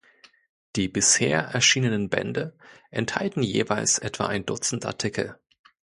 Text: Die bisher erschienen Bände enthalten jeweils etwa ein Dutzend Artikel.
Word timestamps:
Die 0.77 0.87
bisher 0.87 1.41
erschienen 1.43 2.09
Bände 2.09 2.57
enthalten 2.89 3.43
jeweils 3.43 3.99
etwa 3.99 4.25
ein 4.25 4.47
Dutzend 4.47 4.87
Artikel. 4.87 5.37